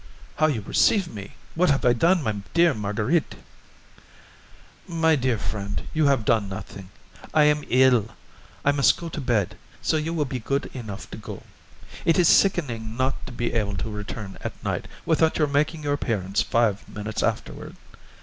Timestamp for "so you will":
9.79-10.25